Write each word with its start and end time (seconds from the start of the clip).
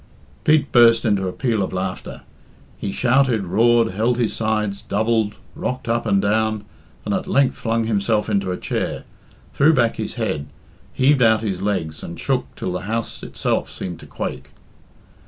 Pete 0.45 0.71
burst 0.71 1.05
into 1.05 1.27
a 1.27 1.31
peal 1.31 1.61
of 1.61 1.71
laughter. 1.71 2.21
He 2.79 2.91
shouted, 2.91 3.45
roared, 3.45 3.91
held 3.91 4.17
his 4.17 4.35
sides, 4.35 4.81
doubled, 4.81 5.35
rocked 5.53 5.87
up 5.87 6.07
and 6.07 6.19
down, 6.19 6.65
and 7.05 7.13
at 7.13 7.27
length 7.27 7.53
flung 7.53 7.83
himself 7.83 8.27
into 8.27 8.51
a 8.51 8.57
chair, 8.57 9.03
threw 9.53 9.75
back 9.75 9.97
his 9.97 10.15
head, 10.15 10.47
heaved 10.91 11.21
out 11.21 11.41
his 11.41 11.61
legs, 11.61 12.01
and 12.01 12.19
shook 12.19 12.47
till 12.55 12.71
the 12.71 12.79
house 12.89 13.21
itself 13.21 13.69
seemed 13.69 13.99
to 13.99 14.07
quake. 14.07 14.49